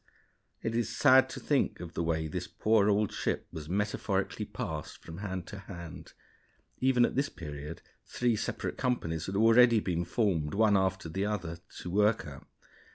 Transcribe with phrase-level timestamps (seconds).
[0.63, 4.97] It is sad to think of the way this poor old ship was metaphorically passed
[5.03, 6.13] from hand to hand.
[6.79, 11.91] Even at this period three separate companies had already been formed one after another to
[11.91, 12.41] work her.